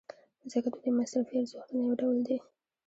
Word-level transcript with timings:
ځکه 0.51 0.67
د 0.73 0.75
دوی 0.83 0.91
مصرفي 0.99 1.35
ارزښتونه 1.37 1.81
یو 1.87 1.99
ډول 2.01 2.17
دي. 2.27 2.37